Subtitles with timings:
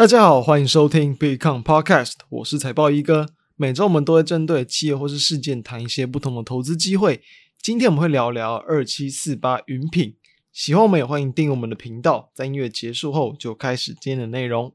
[0.00, 3.34] 大家好，欢迎收听 Bitcoin Podcast，我是财报一哥。
[3.56, 7.20] 每周我们都会针对企业或是事件谈一些不同的投资机会。
[7.60, 10.14] 今天我们会聊聊二七四八云品。
[10.54, 12.30] 喜欢我们也欢迎订阅我们的频道。
[12.32, 14.72] 在音乐结束后，就开始今天的内容。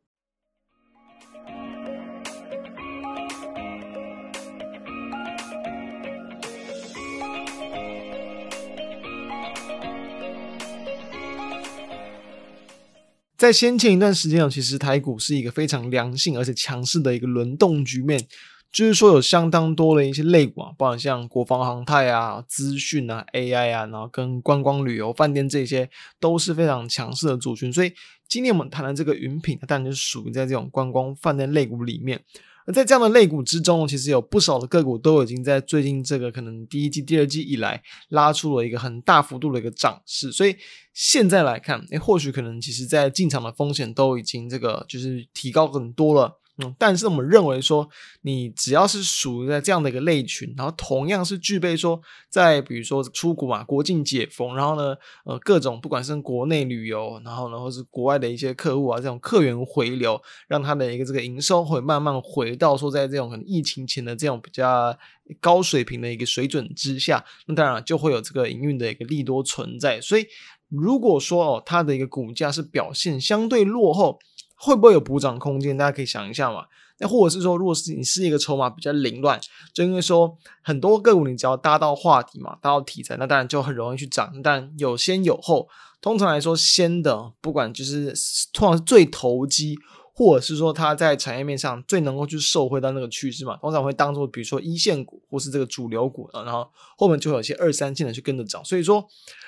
[13.37, 18.25] 在先前一段时间呢，其实台股是一个非常良性而且强势的一个轮动局面，
[18.71, 25.89] 就是说有相当多的一些类股啊，包括像国防航太啊、资讯啊、AI 啊，然后跟观光旅游、饭店这些
[26.19, 27.71] 都是非常强势的族群。
[27.73, 27.91] 所以
[28.27, 32.21] 今天我们谈的这个云品，它当然就属于在这种观光饭店类股里面。
[32.65, 40.55] 而在这样的类股之中，其实有不少的个股都已经在最近这个可能第一季、第二季以来拉出了一个很大幅度的一个涨势，所以
[40.93, 46.39] 现在来看，诶，或许可能其实在进场的风险都已经这个就是提高很多了。
[46.63, 47.89] 嗯，但是我们认为说，
[48.21, 64.97] 你只要是属于在这样的一个类群，然后同样是具备说，在比如说出国嘛，国境解封，然后呢，呃，各种不管是国内旅游，然后呢，或是国外的一些客户啊，这种客源回流，让他的一个这个营收会慢慢回到说，在这种可能疫情前的这种比较
[65.41, 69.99] 高水平的一个水准之下，那当然就会有这个营运的一个利多存在。
[69.99, 70.25] 所以，
[70.69, 74.17] 如果说哦，它的一个股价是表现相对落后。
[74.55, 75.77] 会不会有补涨空间？
[75.77, 76.65] 大家可以想一下嘛。
[76.99, 79.39] 那或者是说，如果是你是一个筹码比较凌乱，
[79.73, 84.31] 就因为说很多个股你只要搭到话题嘛，搭到题材，那当然就很容易去涨。
[84.41, 85.67] 但有先有后，
[86.01, 88.13] 通常来说，先的不管就是
[88.53, 89.77] 通常是最投机。
[90.17, 96.65] 或者是说它在产业面上最能够去受惠到那个趋势嘛，通常会当做比如说一线股或是这个主流股，然后
[96.97, 98.63] 后面就会有一些二三线的去跟着涨。
[98.63, 99.05] 所以说，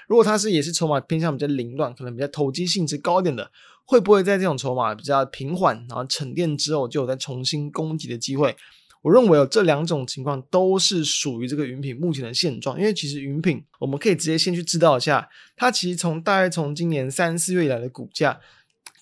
[0.08, 3.52] 如果它是也是筹码偏向比较凌乱，可能比较投机性质高一点的，
[3.86, 8.56] 会不会在这种筹码比较平缓，然后沉淀之后就有再重新攻击的机会？
[9.04, 18.40] 我认为有这两种情况都是属于这个云品目前的现状，因为其实云品我们可以直接先去知道一下，它其实从大概从今年三四月以来的股价。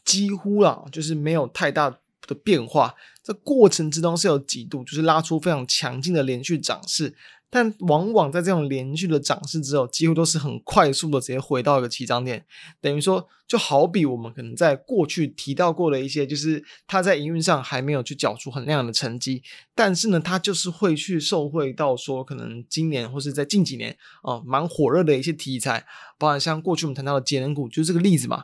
[0.04, 1.90] 几乎啊，就是没有太大
[2.28, 2.94] 的变化。
[3.24, 7.12] 这过程之中是有几度，就是拉出非常强劲的连续涨势，
[7.56, 12.46] 但往往在这种连续的涨势之后，几乎都是很快速的直接回到一个起涨点。
[12.82, 19.42] 等于说，就好比我们可能在过去提到过的一些，就是它在营运上还没有去缴出很亮的成绩，
[19.74, 25.86] 但是呢，它就是会去受惠到说，可能今年或是在近几年啊，蛮火热的一些题材，
[26.20, 28.44] 包含像过去我们谈到的节能股，就是这个例子嘛。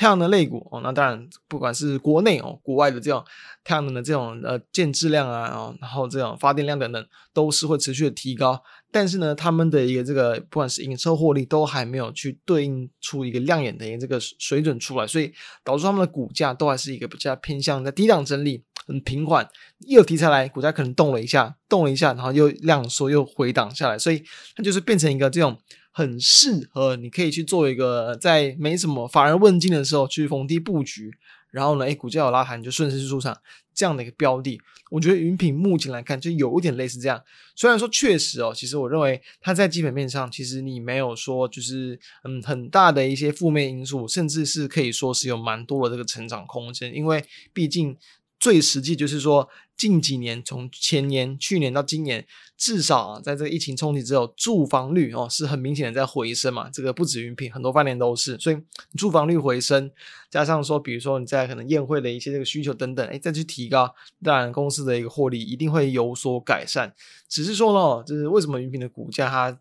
[0.00, 3.22] 太阳能类股哦，那当然不管是国内哦，国外的这种
[3.62, 8.62] 太阳能的这种呃建质量啊，哦，然后这种发电量等等，都是会持续的提高。
[8.90, 15.30] 但是呢，他们的一个这个不管是营收获利，都还没有去对应出一个亮眼的一个这个水准出来，所以
[15.62, 19.46] 导致他们的股价都还是一个比较偏向在低档整理，很平缓。
[19.80, 24.24] 一有题材来，股价可能动了一下，动了一下，然后又量缩又回档下来，所以
[24.56, 25.58] 它就是变成一个这种。
[25.90, 31.12] 很适合，你可以去做一个在没什么法人问津的时候去逢低布局，
[31.50, 33.36] 然后呢，诶，股价有拉盘就顺势出场
[33.74, 34.60] 这样的一个标的。
[34.90, 37.22] 我觉得云品目前来看就有一点类似这样，
[37.54, 47.96] 虽然说确实哦，其实我认为它在基本面上其实你没有说就是嗯很大的一些负面因素，甚至是可以说是有蛮多的这个成长空间，因为毕竟。
[48.40, 56.70] 最实际就是说，近几年从前年、去年到今年，至少啊，在这个疫情冲击之后，住房率哦是很明显的在回升嘛。
[56.70, 58.38] 这个不止云品，很多饭店都是。
[58.38, 58.56] 所以
[58.96, 59.90] 住房率回升，
[60.30, 66.94] 加上说，比如说你在可能宴会的一些这个需求等等，哎，再去提高，当然公司的一个获利一定会有所改善。
[67.28, 69.58] 只是说呢，就是为什么云品的股价它。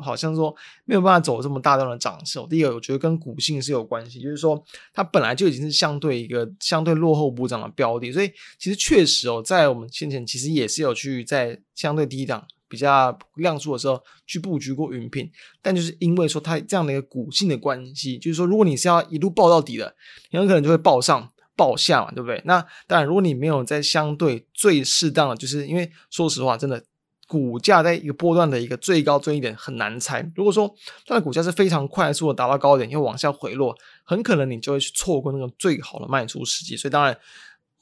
[0.00, 2.38] 好像说没有办法走这么大量的涨势。
[2.48, 4.62] 第一个，我觉得跟股性是有关系，就是说
[4.92, 15.30] 它本来就已经是相对一个相对落后补涨的标的，所以其实确实哦，在我们先前其实也是有去在相对低档比较亮出的时候去布局过云品，
[15.60, 19.94] 但就是因为说它这样的一个股性的关系，就是说如果你是要一路爆到底的，
[20.30, 22.40] 你很可能就会爆上爆下嘛，对不对？
[22.44, 26.84] 那当然，如果你没有在相对最适当的，就是因为说实话，真的。
[27.32, 30.30] 股价在一个波段的一个最高最低点很难猜。
[30.34, 30.70] 如果说
[31.06, 33.74] 它的股价是非常快速的达到高点又往下回落，
[34.04, 36.76] 很可能你就会去错过那个最好的卖出时机。
[36.76, 37.16] 所以当然，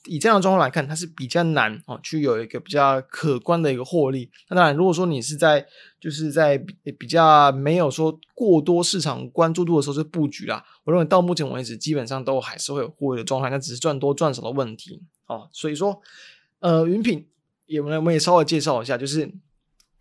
[0.05, 4.31] 以这样的状况来看，它是比较难啊，去有一个比较可观的一个获利。
[4.51, 5.67] 那当然，如果说你是在
[5.99, 6.57] 就是在
[6.97, 15.49] 比较没有说过多市场关注度的时候去布局啦，我认为到目前为止基本上都还是会有获利的状态，那只是赚多赚少的问题啊。
[15.51, 16.01] 所以说，
[16.61, 17.27] 呃，云品。
[17.71, 19.31] 也我们我们也稍微介绍一下，就是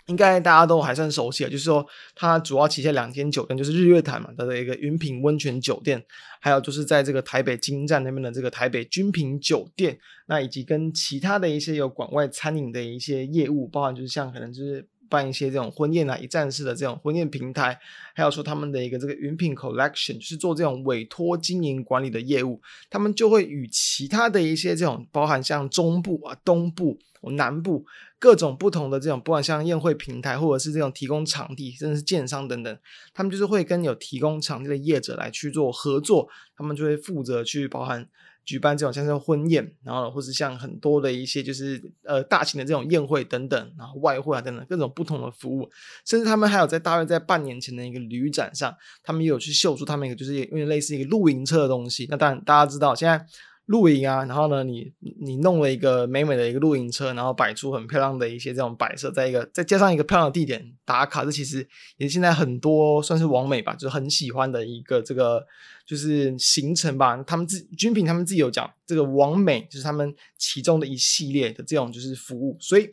[0.07, 1.85] 应该大家都还算熟悉啊，就是说
[2.15, 6.03] 它主要旗下两间酒店，就是日月潭嘛的一个云品温泉酒店，
[6.41, 17.79] 还有就是在这个台北金站那边的这个台北君品酒店，那以及跟其他的一些有馆外餐饮的一些业务，包含就是像可能就是办一些这种婚宴啊，一站式的这种婚宴平台，
[18.15, 26.99] 还有说他们的一个这个云品 Collection，就是做这种委托经营管理的业务，他们就会与其他的一些这种包含像中部啊、东部。
[27.33, 27.85] 南部
[28.17, 32.79] 各种不同的这种，不管像宴会平台，或者是这种提供场地，甚至是建商等等，
[33.13, 38.07] 他们就是会跟有提供场地的业者来去做合作，他们就会负责去包含
[38.49, 45.69] 举办这种像是婚宴，然后或是像很多的一些就是呃大型的这种宴会等等，然后外汇啊等等各种不同的服务，
[46.03, 53.23] 甚至他们还有在大约在半年前的一个旅展上，他们也有去秀出他们一个就是因为类似一个露营车的东西，那当然大家知道现在。
[53.69, 54.91] 露营啊，然后呢，你
[55.21, 61.57] 你弄了一个美美的一个露营车，然后摆出很漂亮的一些这种摆设，在一个再加上一个漂亮的地点打卡，这其实
[61.97, 65.45] 也是现在很多算是网美吧，就是很喜欢的一个这个
[65.89, 67.17] 就是行程吧。
[67.23, 72.55] 他们自军品他们自己有讲，这个王美就是他们其中的一系列的这种就是服务。
[72.59, 72.87] 所以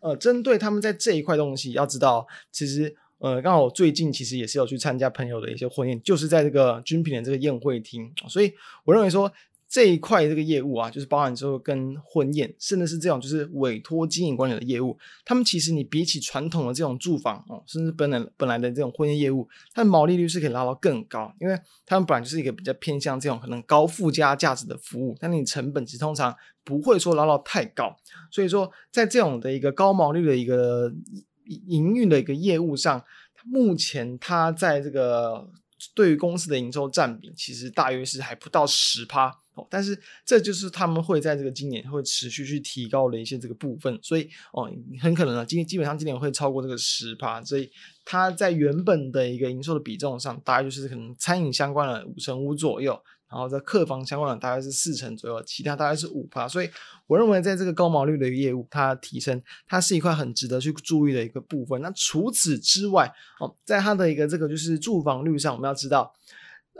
[0.00, 8.50] 呃，针对他们在这一块东西，要知道其实呃，刚好我最近其实也是有去参加朋友的一些婚宴，就是在这个军品的这个宴会厅，所以
[8.86, 9.30] 我认为说。
[9.70, 21.56] 这一块这个业务啊，就是包含之后跟婚宴，甚至是这种就是委托经营管理的业务，他们其实你比起传统的这种住房哦，甚至本来本来的这种婚宴业务，它的毛利率是可以拉到更高，因为
[21.86, 26.34] 他们本来就是一个比较偏向这种可能高附加价值的服务，但你成本其实通常
[26.64, 27.96] 不会说拉到太高，
[28.32, 30.92] 所以说在这种的一个高毛利的一个
[31.44, 33.04] 营运的一个业务上，
[33.44, 35.48] 目前它在这个
[35.94, 39.66] 对于公司的营收占比，其实大约是还不到十趴哦。
[39.70, 47.70] 但是这就是他们会在这个今年会持续去提高的一些这个部分，所以哦，很可能啊，今基本上今年会超过这个十趴，所以
[48.04, 53.00] 它在原本的一个营收的比重上，大概就是可能餐饮相关的五成五左右，
[53.30, 56.68] 然后在客房相关的大概是四成左右，其他大概是五趴，所以
[57.06, 61.80] 我认为在这个高毛率的业务，它提升，它是一块很值得去注意的一个部分。
[61.80, 66.12] 那除此之外，哦，在它的一个这个就是住房率上，我们要知道。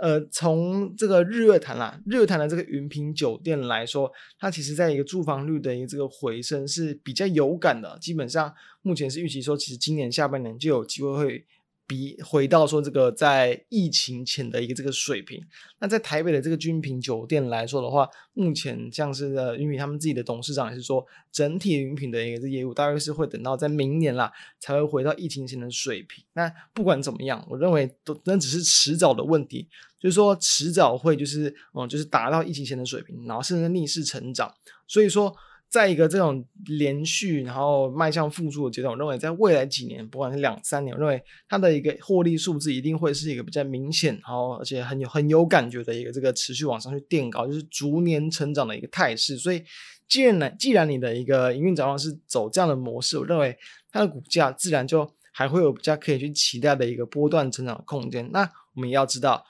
[0.00, 7.99] 呃，从这个日月潭啦，日月潭的这个云品酒店来说，它其实在一个住房率的一个这个回升是比较有感的。
[8.00, 11.46] 基本上目前是预期说，其实今年下半年就有机会会。
[11.90, 15.44] 比回到说这个在疫情前的一个这个水平，
[15.81, 26.25] 那在台北的这个君品酒店来说的话，目前像是的云品他们自己的董事长也是说，整体云品的一个业务大概是会等到在明年啦才会回到疫情前的水平。
[26.34, 29.66] 那不管怎么样，我认为都那只是迟早的问题，
[29.98, 34.54] 就是说迟早会就是嗯就是达到疫情前的水平，然后甚至逆势成长。
[34.86, 35.36] 所以说。
[35.70, 49.38] 在一个这种连续然后迈向复苏的阶段，我认为在未来几年，不管是两三年，我认为它的一个获利数字一定会是一个比较明显，然后而且很有很有感觉的一个这个持续往上去垫高，就是逐年成长的一个态势。
[49.38, 49.62] 所以，
[50.08, 53.56] 既然呢，既然你的一个营运展望是走这样的模式，我认为
[53.93, 58.28] 它的股价自然就还会有比较可以去期待的一个波段成长的空间。
[58.32, 58.40] 那
[58.75, 59.44] 我们也要知道。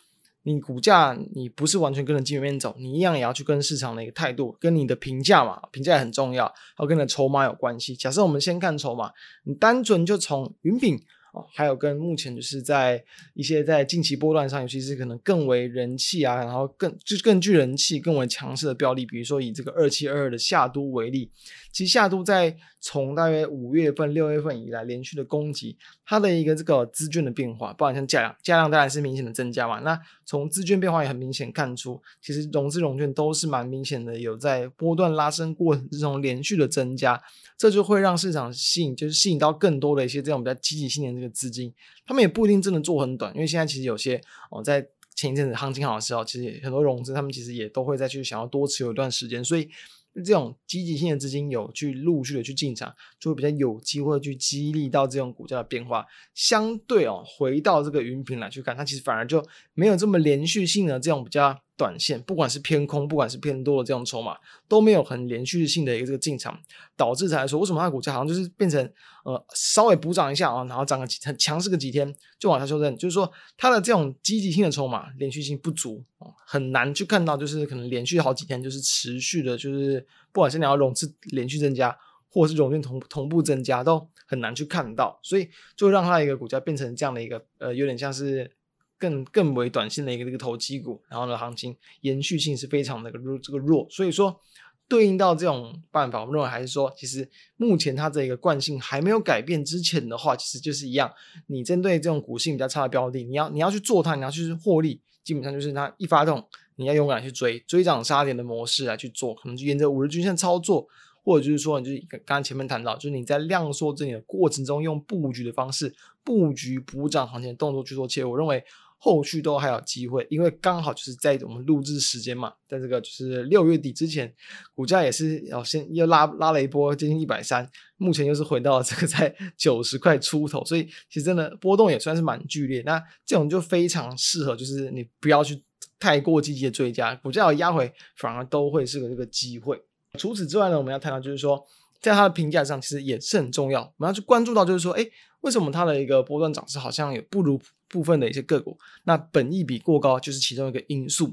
[0.52, 7.94] 你股价你不是完全跟着基本面走，你一样也要去跟市场的一个态度，跟你的评价嘛，评价也很重要，还有跟你的筹码有关系。
[7.94, 9.12] 假设我们先看筹码，
[9.44, 10.98] 你单纯就从云品
[11.32, 13.02] 哦，还有跟目前就是在
[13.34, 21.30] 一些在近期波段上，尤其是可能更为人气啊，然后更就是更具人气、更为强势的标的，比如说以这个二七二二的夏都为例，
[21.72, 22.56] 其实夏都在。
[22.82, 29.80] 从大约五月份、六月份以来连续的攻击，它的一个这个资券的变化，包含像价量，价量当然是明显的增加嘛。
[29.80, 37.22] 那从资券变化也很明显看出，其实融资融券都是蛮明显的有在波段拉升过程之中连续的增加，
[37.58, 41.72] 这就会让市场吸引，就是吸引到更多的一些这种比较积极性的这个资金。
[42.06, 49.68] 他们也不一定真的做很短，因为现在其实有些哦，在前一阵子行情好的时候，其实很多融资他们其实也都会再去想要多持有一段时间，所以。
[50.12, 56.04] 这种积极性的资金有去陆续的去进场，就会比较有机会去激励到这种股价的变化。
[56.34, 59.40] 相对哦，回到这个云平来去看，它其实反而就
[59.72, 61.56] 没有这么连续性的这种比较。
[61.80, 64.36] 短线不管是偏空，不管是偏多的这种筹码
[64.68, 66.60] 都没有很连续性的一个这个进场，
[66.94, 68.92] 导致才来说为什么它的股价好像就是变成
[69.24, 76.04] 呃稍微补涨一下啊，然后涨个几很强势个几天就往下修正，就是说它的这种积极性的筹码连续性不足，
[76.46, 81.96] 很难去看到就是可能连续好几天就是持续的，就是不管是你要融资连续增加，
[82.28, 88.52] 或者是融券同同步增加，都很难去看到，所以就让它一个股价变成这样的一个呃有点像是。
[89.00, 94.38] 更更为短线的一个这个投机股，然后呢，行情延续性是非常的弱，这个弱，所以说
[94.86, 101.10] 对应到这种办法，我们认为还是说，其实目前它这一个惯性还没有改变之前的话，其实就是一样。
[101.46, 106.44] 你针对这种股性比较差的标的，你要你要去做它，你要去获利，基本上就是它一发动，
[106.76, 110.86] 你要勇敢去追，追涨杀跌的模式来去做，可能就沿着五日均线操作，
[111.22, 118.62] 或者就是说，你就是刚刚前面谈到，就是你在量缩这里的过程中，用布局的方式布局补涨行情的动作去做切入，我认为。
[119.02, 124.30] 后续都还有机会，因为刚好就是在我们录制时间嘛，在这个就是六月底之前，
[124.74, 127.66] 股价也是要先又拉拉了一波接近一百三，
[127.96, 132.82] 目前又是回到了这个在 九十块出头，所以其实真的波动也算是蛮剧烈。
[132.84, 135.62] 那这种就非常适合，就是你不要去
[135.98, 139.82] 太过积极的追加，股价要压回反而都会是个这个机会。
[140.18, 141.64] 除此之外呢，我们要谈到就是说，
[142.02, 145.06] 在它的评价上其实也是很重要，我们要去关注到就是说，哎，
[145.40, 147.60] 为什么它的一个波段涨势好像也不如。
[147.92, 151.24] 部分的一些个股，那本益比过高就是其中一个因素。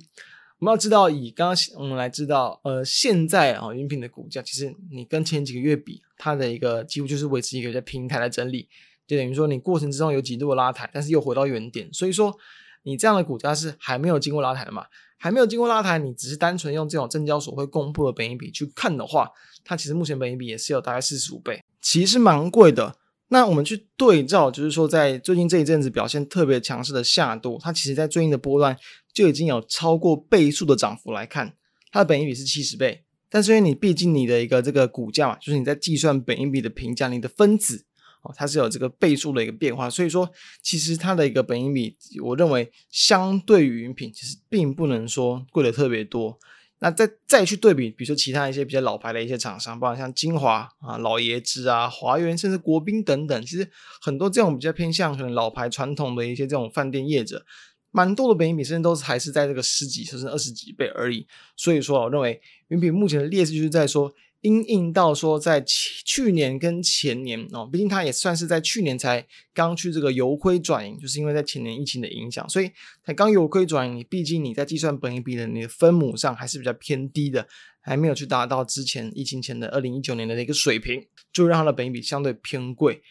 [0.57, 8.67] 我们要知道，以刚刚我们来知道，呃，现在啊，云品的股价其实你跟前几个月比，它的一个几乎就是维持一个在平台的整理，
[9.05, 11.87] 就等于说你过程之中有几度的拉抬，但是又回到原点。
[11.93, 12.35] 所以说，
[12.81, 14.83] 你这样的股价是还没有经过拉抬的嘛？
[15.19, 19.29] 还没有经过拉抬，你只是单纯用这种证交所会公布的本益比去看的话，
[19.63, 22.95] 它其实目前本益比也是有大概四十五倍，其实蛮贵的。
[23.29, 28.77] 那我们去对照，就是说，在最近这一阵子表现特别强势的夏度，它其实在最近的波段
[29.13, 31.55] 就已经有超过倍数的涨幅来看，
[31.91, 33.03] 它的本益比是七十倍。
[33.29, 37.85] 但是因为你毕竟你的一个这个股价嘛，就是你在计算本益比的评价，你的分子
[38.21, 40.31] 哦，它是有这个倍数的一个变化，所以说
[40.61, 46.39] 其实它的一个本益比，我认为相对于云品，其实并不能说贵的特别多。
[46.79, 53.69] 那再再去对比，比如说其他一些比较老牌的一些厂商，包括像金华啊、老爷子啊、华源，甚至国宾等等，其实
[54.01, 57.45] 很多这种比较偏向可能老牌传统的一些这种饭店业者，
[57.91, 61.27] 蛮多的本益比甚至都是还是在这个十几甚至二十几倍而已。
[61.55, 64.13] 所以说，我认为云品目前的劣势就是在说。
[64.41, 72.71] 因应到说，在去年跟前年哦，毕竟它也算是在去年才刚去这个由亏转盈，就是因为在前年疫情的影响，所以
[73.03, 74.05] 才刚由亏转盈。
[74.07, 77.47] 毕竟你在计算本益比的你的分母上还是比较偏低的，
[77.81, 81.03] 还没有去达到之前疫情前的二零一九年的一个水平，
[81.33, 83.01] 就让它的本益比相对偏贵。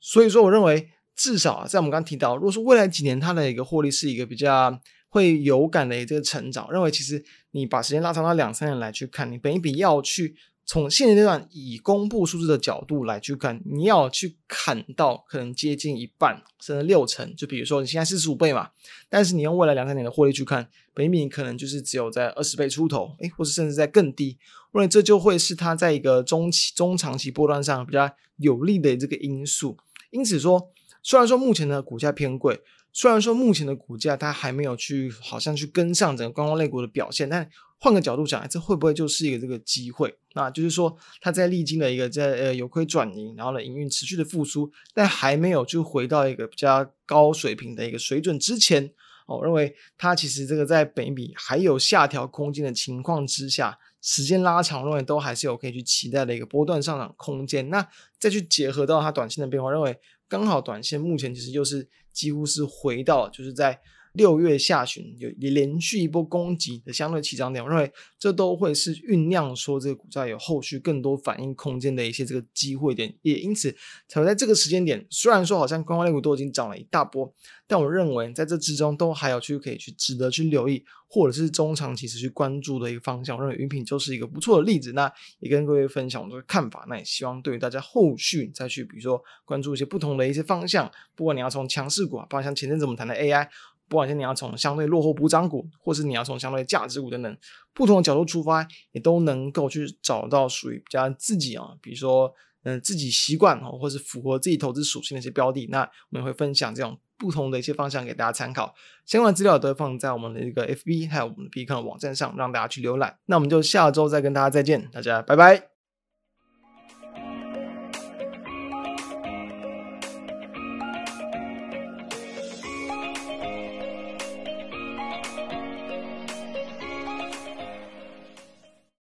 [0.00, 10.34] 所以说，我认为至少在我们刚提到，如果说未来几年它的一个获利是一个比较会有感的这个成长，认为其实你把时间拉长到两三年来去看，你本益比要去。
[10.68, 18.70] 从现阶段以公布数字的角度来去看，你要去砍到可能接近一半甚至六成，就比如说你现在四十五倍嘛，
[19.08, 24.38] 但是你用未来两三年的获利去看，北米可能就是只有在二十倍出头，诶，或者甚至在更低，
[24.72, 29.76] 我认为这就会是它在一个中期、中长期波段上比较有利的这个因素。
[30.10, 32.60] 因此说，虽然说目前的股价偏贵，
[32.92, 40.16] 虽然说目前的股价它还没有去好像去跟上整个观光类股的表现，但换个角度讲，这会不会就是一个这个机会？
[40.34, 48.90] 那就是说，它在历经了一个在呃有亏转盈，然后呢营运持续的复苏，但还没有就回到一个比较高水平的一个水准之前，
[49.26, 57.68] 我认为它其实这个在本比还有下调空间的情况之下，时间拉长，认为都还是有可以去期待的一个波段上涨空间。
[57.68, 57.86] 那
[58.18, 63.78] 再去结合到它短线的变化，认为刚好短线目前其实又是几乎是回到就是在。
[64.16, 73.74] 六月下旬有连续一波攻击的相对起涨点，我认为这都会是酝酿说这个股价有后续更多反应空间的一些这个机会点，也因此
[74.08, 77.32] 才会在这个时间点，虽然说好像观光类股都已经涨了一大波，
[77.66, 83.36] 但我认为在这之中都还有去可以去值得去留意，或者是中长期持续关注的一个方向。
[83.36, 93.48] 我认为云品就是一个不错的例子，那也跟各位分享我的看法，那也希望对于大家后续再去比如说关注一些不同的一些方向，不管你要从强势股啊，包括像前阵子我们谈的 AI。
[93.88, 97.36] 不管是你要从相对落后补涨股，或是你要从相对价值股等等
[97.72, 102.32] 不同的角度出发，也都能够去找到属于比较自己啊，比如说
[102.64, 108.74] 嗯、自己习惯哦，或是符合自己投资属性的一些标的，那我们会分享这种不同的一些方向给大家参考。
[109.04, 113.16] 相关的资料都会放在我们的一个 FB 还有我们的 B 站网站上，让大家去浏览。
[113.26, 115.75] 那我们就下周再跟大家再见，大家拜拜。